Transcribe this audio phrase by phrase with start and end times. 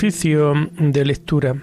[0.00, 1.60] De lectura.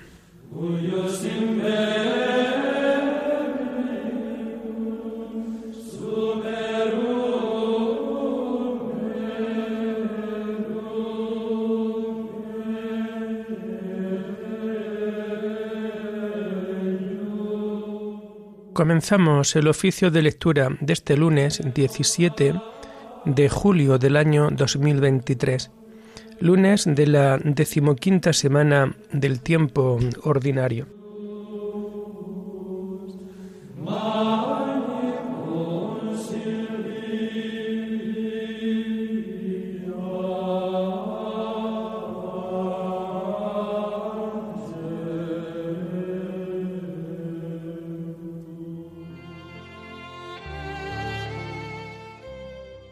[18.74, 22.54] Comenzamos el oficio de lectura de este lunes 17
[23.24, 25.72] de julio del año 2023
[26.40, 30.88] lunes de la decimoquinta semana del tiempo ordinario.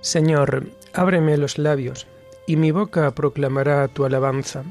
[0.01, 2.05] Señor, ábreme los labios
[2.47, 4.63] y mi boca proclamará tu alabanza.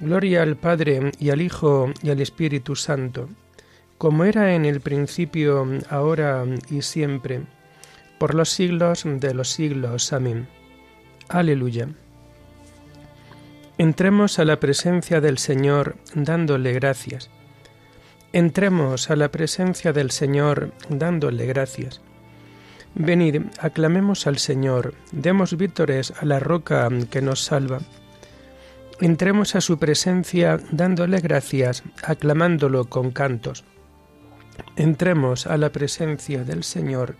[0.00, 3.28] Gloria al Padre y al Hijo y al Espíritu Santo,
[3.98, 7.42] como era en el principio, ahora y siempre,
[8.18, 10.12] por los siglos de los siglos.
[10.12, 10.48] Amén.
[11.28, 11.88] Aleluya.
[13.78, 17.30] Entremos a la presencia del Señor dándole gracias.
[18.32, 22.00] Entremos a la presencia del Señor dándole gracias.
[22.94, 27.80] Venid, aclamemos al Señor, demos vítores a la roca que nos salva.
[29.00, 33.64] Entremos a su presencia dándole gracias, aclamándolo con cantos.
[34.76, 37.16] Entremos a la presencia del Señor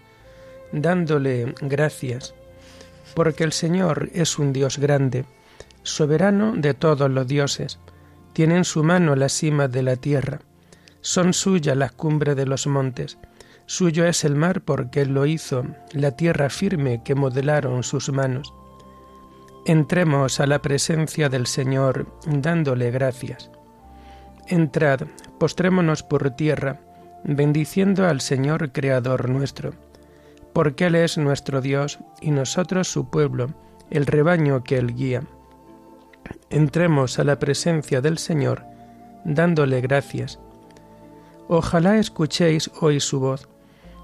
[0.74, 2.34] dándole gracias,
[3.14, 5.24] porque el Señor es un Dios grande,
[5.82, 7.78] soberano de todos los dioses,
[8.32, 10.40] tiene en su mano la cima de la tierra,
[11.00, 13.18] son suyas las cumbres de los montes,
[13.66, 18.52] Suyo es el mar porque Él lo hizo, la tierra firme que modelaron sus manos.
[19.64, 23.50] Entremos a la presencia del Señor dándole gracias.
[24.46, 25.00] Entrad,
[25.38, 26.80] postrémonos por tierra,
[27.24, 29.72] bendiciendo al Señor Creador nuestro,
[30.52, 33.54] porque Él es nuestro Dios y nosotros su pueblo,
[33.90, 35.22] el rebaño que Él guía.
[36.50, 38.64] Entremos a la presencia del Señor
[39.24, 40.38] dándole gracias.
[41.48, 43.48] Ojalá escuchéis hoy su voz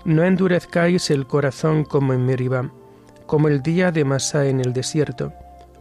[0.04, 2.70] no endurezcáis el corazón como en Meribá,
[3.26, 5.32] como el día de Masá en el desierto,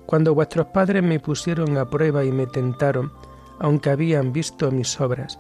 [0.06, 3.12] cuando vuestros padres me pusieron a prueba y me tentaron,
[3.60, 5.40] aunque habían visto mis obras.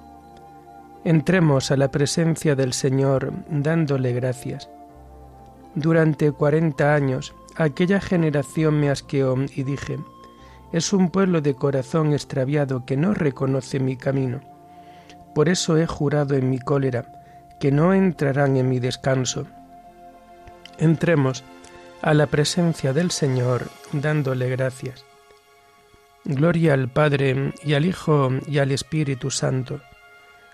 [1.03, 4.69] Entremos a la presencia del Señor dándole gracias.
[5.75, 9.97] Durante cuarenta años aquella generación me asqueó y dije,
[10.72, 14.41] es un pueblo de corazón extraviado que no reconoce mi camino.
[15.34, 17.19] Por eso he jurado en mi cólera,
[17.59, 19.47] que no entrarán en mi descanso.
[20.78, 21.44] Entremos
[22.02, 25.03] a la presencia del Señor dándole gracias.
[26.24, 29.81] Gloria al Padre y al Hijo y al Espíritu Santo,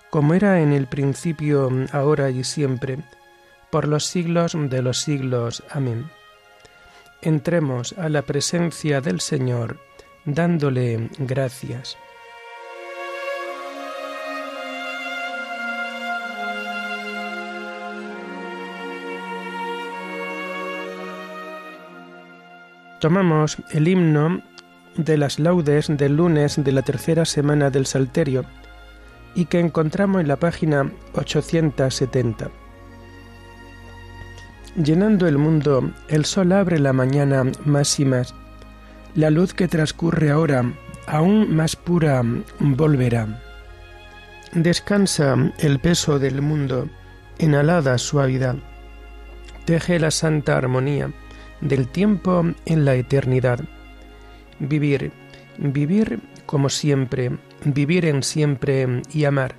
[0.09, 2.99] como era en el principio, ahora y siempre,
[3.71, 5.63] por los siglos de los siglos.
[5.69, 6.09] Amén.
[7.21, 9.79] Entremos a la presencia del Señor
[10.25, 11.97] dándole gracias.
[23.05, 24.41] Tomamos el himno
[24.97, 28.45] de las laudes del lunes de la tercera semana del Salterio
[29.35, 32.49] y que encontramos en la página 870.
[34.83, 38.33] Llenando el mundo, el sol abre la mañana más y más.
[39.13, 40.65] La luz que transcurre ahora,
[41.05, 42.23] aún más pura,
[42.59, 43.39] volverá.
[44.51, 46.89] Descansa el peso del mundo
[47.37, 48.55] en alada suavidad.
[49.65, 51.11] Teje la santa armonía
[51.61, 53.59] del tiempo en la eternidad.
[54.59, 55.11] Vivir,
[55.57, 57.31] vivir como siempre,
[57.63, 59.55] vivir en siempre y amar,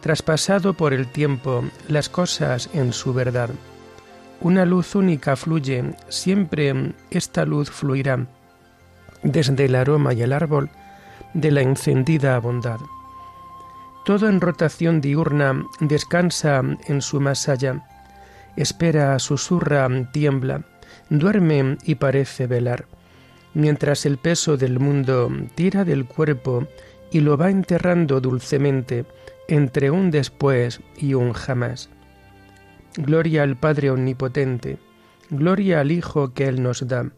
[0.00, 3.50] traspasado por el tiempo las cosas en su verdad.
[4.40, 8.26] Una luz única fluye, siempre esta luz fluirá,
[9.22, 10.70] desde el aroma y el árbol
[11.34, 12.78] de la encendida bondad.
[14.04, 17.86] Todo en rotación diurna descansa en su más allá,
[18.56, 20.62] espera, susurra, tiembla,
[21.08, 22.86] duerme y parece velar,
[23.54, 26.66] mientras el peso del mundo tira del cuerpo
[27.10, 29.04] y lo va enterrando dulcemente
[29.48, 31.90] entre un después y un jamás.
[32.96, 34.78] Gloria al Padre Omnipotente,
[35.30, 37.10] gloria al Hijo que Él nos da,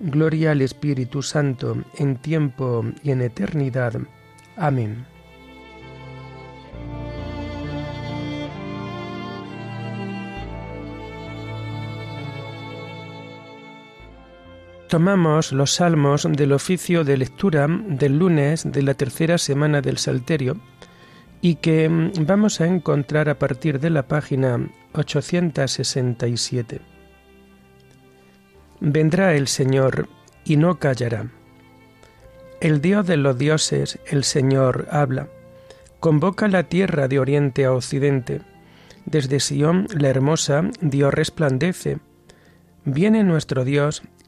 [0.00, 3.94] gloria al Espíritu Santo en tiempo y en eternidad.
[4.56, 5.11] Amén.
[14.92, 20.58] Tomamos los salmos del oficio de lectura del lunes de la tercera semana del Salterio
[21.40, 26.82] y que mm, vamos a encontrar a partir de la página 867.
[28.80, 30.10] Vendrá el Señor
[30.44, 31.30] y no callará.
[32.60, 35.28] El Dios de los dioses, el Señor, habla.
[36.00, 38.42] Convoca la tierra de oriente a occidente.
[39.06, 41.96] Desde Sión, la hermosa, Dios resplandece.
[42.84, 44.02] Viene nuestro Dios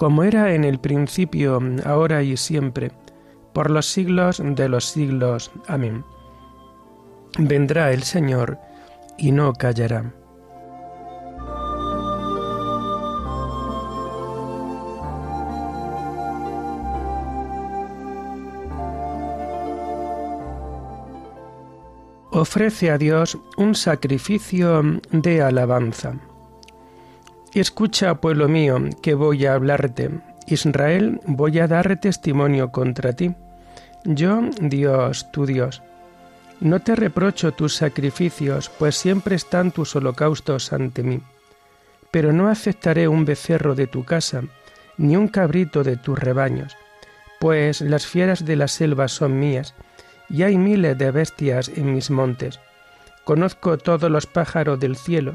[0.00, 2.90] como era en el principio, ahora y siempre,
[3.52, 5.50] por los siglos de los siglos.
[5.68, 6.06] Amén.
[7.38, 8.58] Vendrá el Señor
[9.18, 10.10] y no callará.
[22.30, 26.14] Ofrece a Dios un sacrificio de alabanza.
[27.54, 30.10] Escucha, pueblo mío, que voy a hablarte.
[30.46, 33.34] Israel, voy a dar testimonio contra ti.
[34.04, 35.82] Yo, Dios, tu Dios.
[36.60, 41.22] No te reprocho tus sacrificios, pues siempre están tus holocaustos ante mí.
[42.12, 44.42] Pero no aceptaré un becerro de tu casa,
[44.96, 46.76] ni un cabrito de tus rebaños,
[47.40, 49.74] pues las fieras de la selva son mías,
[50.28, 52.60] y hay miles de bestias en mis montes.
[53.24, 55.34] Conozco todos los pájaros del cielo,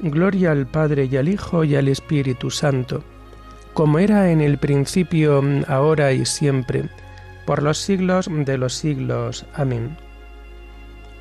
[0.00, 3.04] Gloria al Padre y al Hijo y al Espíritu Santo,
[3.72, 6.88] como era en el principio, ahora y siempre,
[7.46, 9.46] por los siglos de los siglos.
[9.54, 9.96] Amén.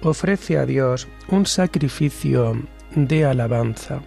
[0.01, 2.61] Ofrece a Dios un sacrificio
[2.95, 4.01] de alabanza.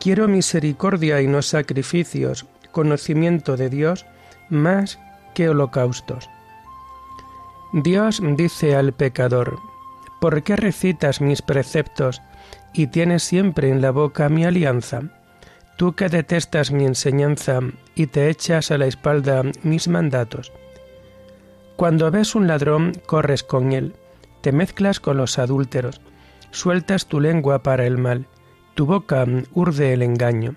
[0.00, 4.06] Quiero misericordia y no sacrificios, conocimiento de Dios
[4.48, 4.98] más
[5.34, 6.28] que holocaustos.
[7.72, 9.58] Dios dice al pecador,
[10.20, 12.20] ¿por qué recitas mis preceptos
[12.72, 15.02] y tienes siempre en la boca mi alianza?
[15.76, 17.60] Tú que detestas mi enseñanza
[17.94, 20.52] y te echas a la espalda mis mandatos.
[21.76, 23.94] Cuando ves un ladrón, corres con él,
[24.42, 26.00] te mezclas con los adúlteros,
[26.50, 28.26] sueltas tu lengua para el mal,
[28.74, 30.56] tu boca urde el engaño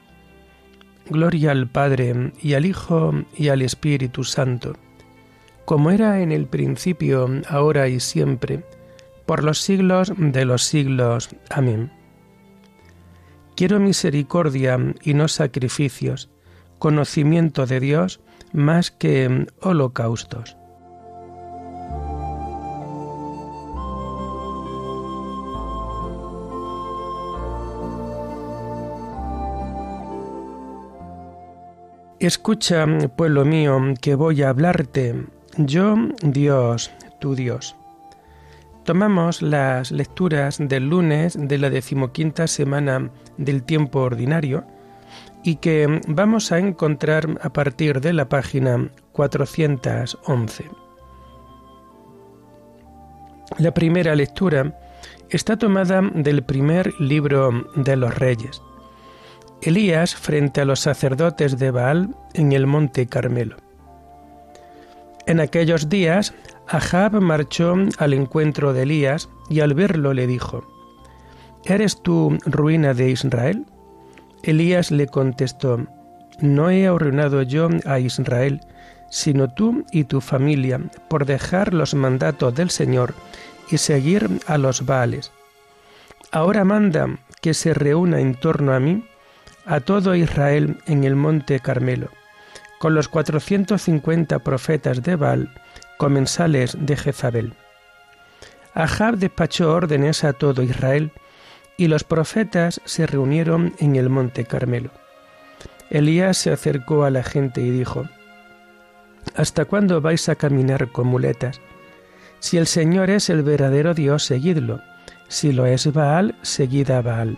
[1.11, 4.75] Gloria al Padre y al Hijo y al Espíritu Santo,
[5.65, 8.63] como era en el principio, ahora y siempre,
[9.25, 11.29] por los siglos de los siglos.
[11.49, 11.91] Amén.
[13.55, 16.29] Quiero misericordia y no sacrificios,
[16.79, 18.21] conocimiento de Dios
[18.53, 20.55] más que holocaustos.
[32.21, 32.85] Escucha,
[33.15, 35.25] pueblo mío, que voy a hablarte,
[35.57, 37.75] yo, Dios, tu Dios.
[38.83, 44.65] Tomamos las lecturas del lunes de la decimoquinta semana del tiempo ordinario
[45.43, 50.65] y que vamos a encontrar a partir de la página 411.
[53.57, 54.79] La primera lectura
[55.31, 58.61] está tomada del primer libro de los Reyes.
[59.61, 63.57] Elías frente a los sacerdotes de Baal en el monte Carmelo.
[65.27, 66.33] En aquellos días,
[66.67, 70.63] Ahab marchó al encuentro de Elías y al verlo le dijo,
[71.63, 73.67] ¿eres tú ruina de Israel?
[74.41, 75.85] Elías le contestó,
[76.39, 78.61] No he arruinado yo a Israel,
[79.11, 83.13] sino tú y tu familia, por dejar los mandatos del Señor
[83.69, 85.31] y seguir a los Baales.
[86.31, 89.03] Ahora manda que se reúna en torno a mí
[89.65, 92.09] a todo Israel en el monte Carmelo,
[92.79, 95.53] con los 450 profetas de Baal,
[95.97, 97.53] comensales de Jezabel.
[98.73, 101.11] Ahab despachó órdenes a todo Israel,
[101.77, 104.91] y los profetas se reunieron en el monte Carmelo.
[105.89, 108.07] Elías se acercó a la gente y dijo,
[109.35, 111.59] ¿Hasta cuándo vais a caminar con muletas?
[112.39, 114.81] Si el Señor es el verdadero Dios, seguidlo.
[115.27, 117.37] Si lo es Baal, seguid a Baal.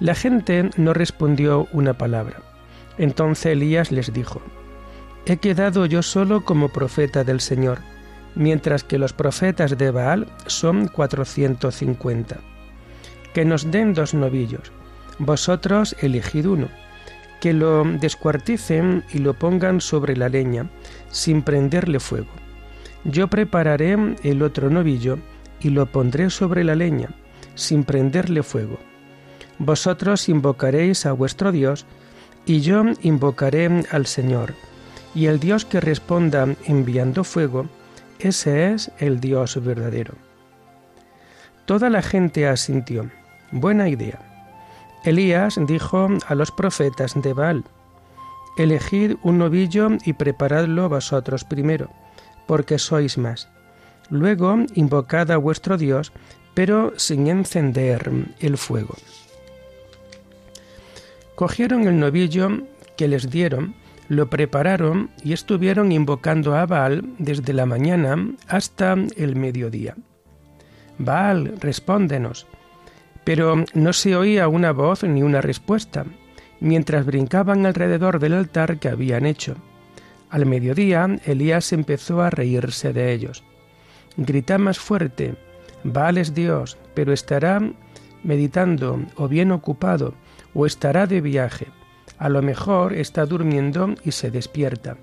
[0.00, 2.42] La gente no respondió una palabra.
[2.98, 4.40] Entonces Elías les dijo,
[5.26, 7.78] He quedado yo solo como profeta del Señor,
[8.34, 12.38] mientras que los profetas de Baal son cuatrocientos cincuenta
[13.36, 14.72] que nos den dos novillos.
[15.18, 16.68] Vosotros elegid uno,
[17.38, 20.70] que lo descuarticen y lo pongan sobre la leña,
[21.10, 22.30] sin prenderle fuego.
[23.04, 25.18] Yo prepararé el otro novillo
[25.60, 27.10] y lo pondré sobre la leña,
[27.54, 28.78] sin prenderle fuego.
[29.58, 31.86] Vosotros invocaréis a vuestro Dios,
[32.44, 34.54] y yo invocaré al Señor,
[35.14, 37.66] y el Dios que responda enviando fuego,
[38.18, 40.14] ese es el Dios verdadero.
[41.64, 43.10] Toda la gente asintió.
[43.50, 44.20] Buena idea.
[45.04, 47.64] Elías dijo a los profetas de Baal,
[48.56, 51.90] Elegid un novillo y preparadlo vosotros primero,
[52.46, 53.48] porque sois más.
[54.08, 56.12] Luego invocad a vuestro Dios,
[56.54, 58.10] pero sin encender
[58.40, 58.94] el fuego.
[61.36, 62.48] Cogieron el novillo
[62.96, 63.74] que les dieron,
[64.08, 68.16] lo prepararon y estuvieron invocando a Baal desde la mañana
[68.48, 69.96] hasta el mediodía.
[70.96, 72.46] Baal, respóndenos.
[73.22, 76.06] Pero no se oía una voz ni una respuesta,
[76.60, 79.56] mientras brincaban alrededor del altar que habían hecho.
[80.30, 83.44] Al mediodía, Elías empezó a reírse de ellos.
[84.16, 85.34] Grita más fuerte,
[85.84, 87.60] Baal es Dios, pero estará
[88.22, 90.14] meditando o bien ocupado
[90.56, 91.66] o estará de viaje.
[92.18, 94.96] A lo mejor está durmiendo y se despierta.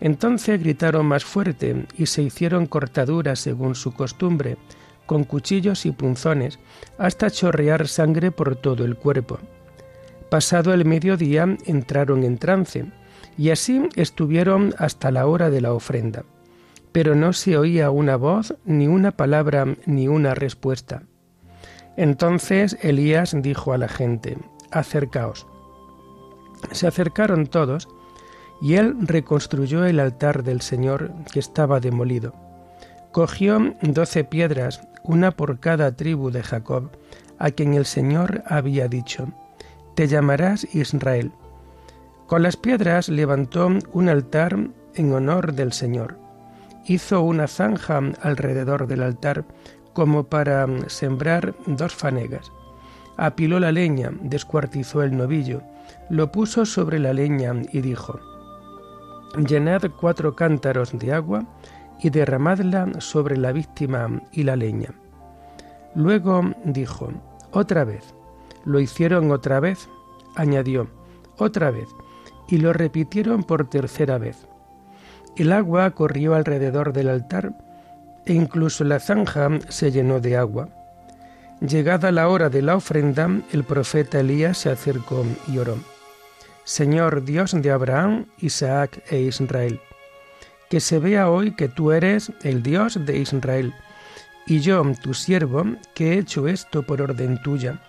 [0.00, 4.56] Entonces gritaron más fuerte y se hicieron cortaduras según su costumbre,
[5.04, 6.58] con cuchillos y punzones,
[6.98, 9.38] hasta chorrear sangre por todo el cuerpo.
[10.30, 12.86] Pasado el mediodía entraron en trance,
[13.38, 16.24] y así estuvieron hasta la hora de la ofrenda.
[16.92, 21.02] Pero no se oía una voz, ni una palabra, ni una respuesta.
[21.96, 24.38] Entonces Elías dijo a la gente,
[24.70, 25.46] Acercaos.
[26.72, 27.88] Se acercaron todos,
[28.60, 32.34] y él reconstruyó el altar del Señor que estaba demolido.
[33.12, 36.90] Cogió doce piedras una por cada tribu de Jacob,
[37.38, 39.28] a quien el Señor había dicho,
[39.94, 41.32] Te llamarás Israel.
[42.26, 44.58] Con las piedras levantó un altar
[44.94, 46.18] en honor del Señor.
[46.86, 49.44] Hizo una zanja alrededor del altar
[49.96, 52.52] como para sembrar dos fanegas.
[53.16, 55.62] Apiló la leña, descuartizó el novillo,
[56.10, 58.20] lo puso sobre la leña y dijo,
[59.48, 61.46] Llenad cuatro cántaros de agua
[61.98, 64.90] y derramadla sobre la víctima y la leña.
[65.94, 67.10] Luego dijo,
[67.52, 68.14] otra vez.
[68.66, 69.88] Lo hicieron otra vez,
[70.34, 70.88] añadió,
[71.38, 71.88] otra vez,
[72.48, 74.46] y lo repitieron por tercera vez.
[75.36, 77.65] El agua corrió alrededor del altar
[78.26, 80.68] e incluso la zanja se llenó de agua.
[81.60, 85.78] Llegada la hora de la ofrenda, el profeta Elías se acercó y oró.
[86.64, 89.80] Señor Dios de Abraham, Isaac e Israel,
[90.68, 93.72] que se vea hoy que tú eres el Dios de Israel,
[94.46, 95.64] y yo, tu siervo,
[95.94, 97.80] que he hecho esto por orden tuya.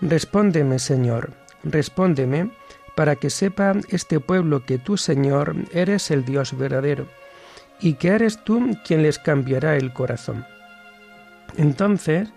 [0.00, 2.50] Respóndeme, Señor, respóndeme,
[2.94, 7.08] para que sepa este pueblo que tú, Señor, eres el Dios verdadero,
[7.80, 10.46] y que eres tú quien les cambiará el corazón.
[11.56, 12.28] Entonces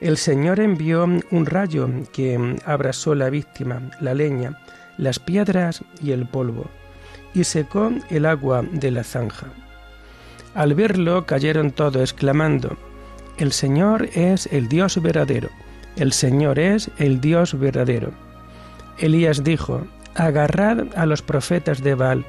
[0.00, 4.58] el Señor envió un rayo que abrasó la víctima, la leña,
[4.98, 6.68] las piedras y el polvo
[7.34, 9.48] y secó el agua de la zanja.
[10.54, 12.76] Al verlo cayeron todos exclamando,
[13.36, 15.50] El Señor es el Dios verdadero,
[15.96, 18.12] el Señor es el Dios verdadero.
[18.98, 22.24] Elías dijo, Agarrad a los profetas de Baal,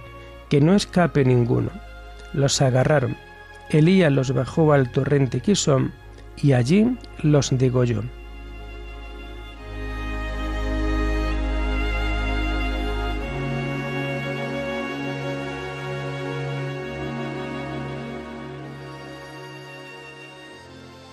[0.50, 1.70] que no escape ninguno.
[2.36, 3.16] Los agarraron.
[3.70, 5.94] Elías los bajó al torrente Quisón
[6.36, 8.04] y allí los degolló.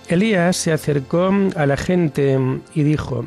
[0.09, 2.37] Elías se acercó a la gente
[2.75, 3.25] y dijo,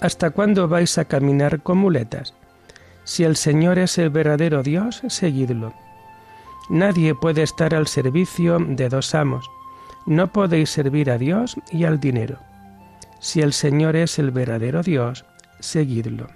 [0.00, 2.32] ¿Hasta cuándo vais a caminar con muletas?
[3.04, 5.83] Si el Señor es el verdadero Dios, seguidlo.
[6.68, 9.50] Nadie puede estar al servicio de dos amos.
[10.06, 12.38] No podéis servir a Dios y al dinero.
[13.20, 15.24] Si el Señor es el verdadero Dios,
[15.60, 16.28] seguidlo.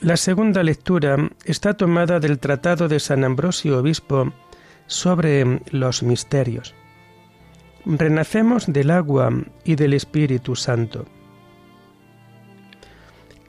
[0.00, 4.32] La segunda lectura está tomada del Tratado de San Ambrosio Obispo
[4.86, 6.72] sobre los misterios.
[7.90, 9.32] Renacemos del agua
[9.64, 11.06] y del Espíritu Santo.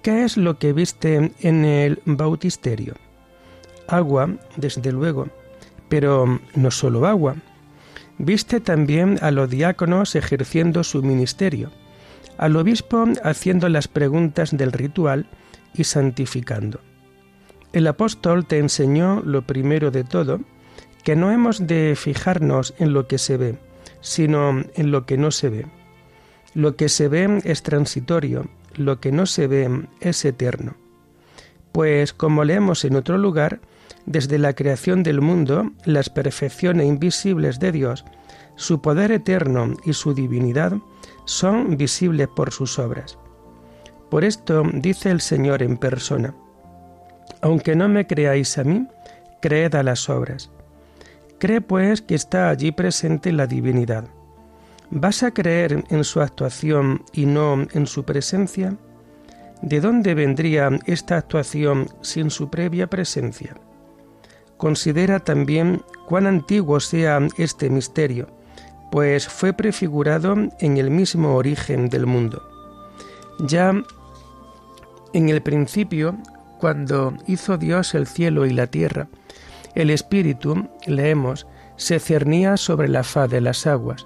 [0.02, 2.96] ¿Qué es lo que viste en el bautisterio?
[3.90, 5.28] Agua, desde luego,
[5.90, 7.36] pero no solo agua.
[8.18, 11.70] Viste también a los diáconos ejerciendo su ministerio,
[12.38, 15.28] al obispo haciendo las preguntas del ritual
[15.74, 16.80] y santificando.
[17.74, 20.40] El apóstol te enseñó lo primero de todo,
[21.04, 23.60] que no hemos de fijarnos en lo que se ve,
[24.02, 25.66] sino en lo que no se ve.
[26.54, 30.76] Lo que se ve es transitorio, lo que no se ve es eterno.
[31.72, 33.60] Pues, como leemos en otro lugar,
[34.06, 38.06] desde la creación del mundo, las perfecciones invisibles de Dios,
[38.56, 40.74] su poder eterno y su divinidad
[41.26, 43.18] son visibles por sus obras.
[44.10, 46.34] Por esto dice el Señor en persona,
[47.42, 48.88] aunque no me creáis a mí,
[49.42, 50.50] creed a las obras.
[51.40, 54.06] Cree pues que está allí presente la divinidad.
[54.92, 58.76] ¿Vas a creer en su actuación y no en su presencia?
[59.62, 63.56] ¿De dónde vendría esta actuación sin su previa presencia?
[64.58, 68.28] Considera también cuán antiguo sea este misterio,
[68.92, 72.44] pues fue prefigurado en el mismo origen del mundo.
[73.40, 73.74] Ya
[75.14, 76.18] en el principio,
[76.60, 79.08] cuando hizo Dios el cielo y la tierra,
[79.76, 84.06] el Espíritu, leemos, se cernía sobre la faz de las aguas,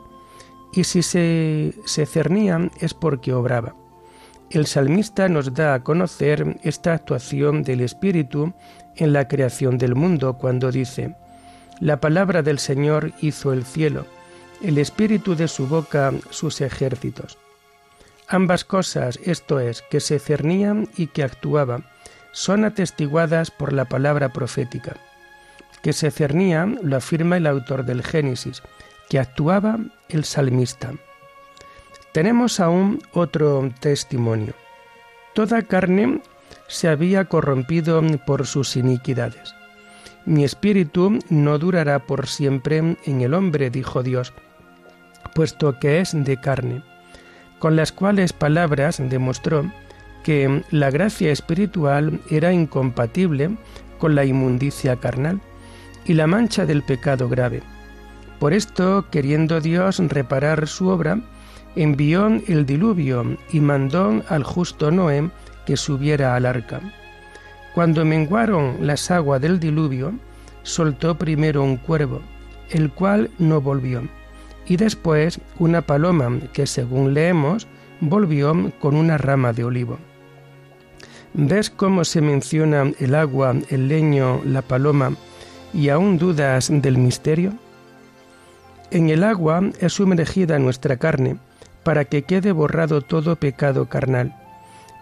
[0.74, 3.76] y si se, se cernía es porque obraba.
[4.50, 8.54] El salmista nos da a conocer esta actuación del Espíritu
[8.96, 11.16] en la creación del mundo cuando dice,
[11.80, 14.06] La palabra del Señor hizo el cielo,
[14.62, 17.38] el Espíritu de su boca sus ejércitos.
[18.28, 21.82] Ambas cosas, esto es, que se cernían y que actuaba,
[22.32, 24.96] son atestiguadas por la palabra profética.
[25.84, 28.64] Que se cernía lo afirma el autor del Génesis,
[29.10, 29.78] que actuaba
[30.10, 30.94] el salmista.
[32.12, 34.56] Tenemos aún otro testimonio.
[35.36, 36.22] Toda carne
[36.68, 39.54] se había corrompido por sus iniquidades.
[40.26, 44.34] Mi espíritu no durará por siempre en el hombre, dijo Dios,
[45.36, 46.82] puesto que es de carne
[47.64, 49.72] con las cuales palabras demostró
[50.26, 53.56] que la gracia espiritual era incompatible
[54.00, 55.40] con la inmundicia carnal
[56.06, 57.62] y la mancha del pecado grave.
[58.40, 61.20] Por esto, queriendo Dios reparar su obra,
[61.76, 65.30] envió el diluvio y mandó al justo Noé
[65.66, 66.82] que subiera al arca.
[67.74, 70.14] Cuando menguaron las aguas del diluvio,
[70.64, 72.22] soltó primero un cuervo,
[72.70, 74.04] el cual no volvió
[74.66, 77.68] y después una paloma que según leemos
[78.00, 80.00] volvió con una rama de olivo.
[81.34, 85.16] ¿Ves cómo se menciona el agua, el leño, la paloma
[85.74, 87.54] y aún dudas del misterio?
[88.92, 91.38] En el agua es sumergida nuestra carne
[91.84, 94.36] para que quede borrado todo pecado carnal.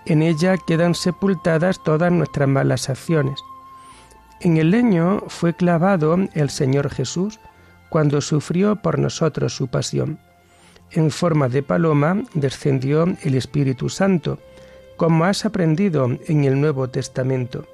[0.05, 3.39] En ella quedan sepultadas todas nuestras malas acciones.
[4.39, 7.39] En el leño fue clavado el Señor Jesús,
[7.89, 10.17] cuando sufrió por nosotros su pasión.
[10.91, 14.39] En forma de paloma descendió el Espíritu Santo,
[14.97, 17.67] como has aprendido en el Nuevo Testamento,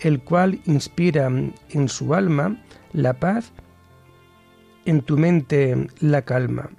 [0.00, 1.30] el cual inspira
[1.70, 3.52] en su alma la paz,
[4.84, 6.70] en tu mente la calma.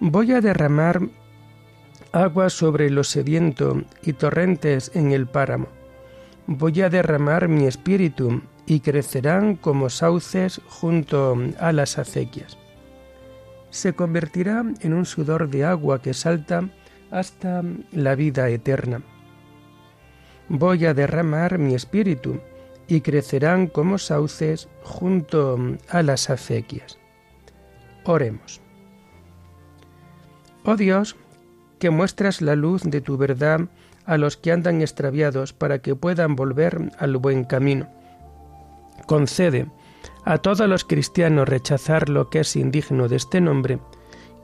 [0.00, 1.00] Voy a derramar
[2.12, 5.77] agua sobre lo sediento y torrentes en el páramo.
[6.50, 12.56] Voy a derramar mi espíritu y crecerán como sauces junto a las acequias.
[13.68, 16.70] Se convertirá en un sudor de agua que salta
[17.10, 19.02] hasta la vida eterna.
[20.48, 22.40] Voy a derramar mi espíritu
[22.86, 25.58] y crecerán como sauces junto
[25.90, 26.98] a las acequias.
[28.04, 28.62] Oremos.
[30.64, 31.14] Oh Dios,
[31.78, 33.68] que muestras la luz de tu verdad
[34.08, 37.88] a los que andan extraviados para que puedan volver al buen camino.
[39.06, 39.66] concede
[40.24, 43.78] a todos los cristianos rechazar lo que es indigno de este nombre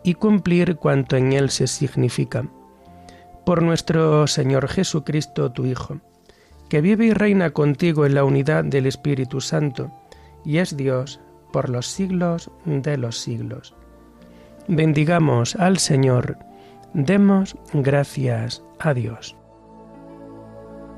[0.03, 2.47] y cumplir cuanto en él se significa.
[3.45, 5.99] Por nuestro Señor Jesucristo, tu Hijo,
[6.69, 9.91] que vive y reina contigo en la unidad del Espíritu Santo,
[10.45, 11.21] y es Dios
[11.53, 13.75] por los siglos de los siglos.
[14.69, 16.39] Bendigamos al Señor,
[16.95, 19.37] demos gracias a Dios.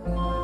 [0.07, 0.36] Bye.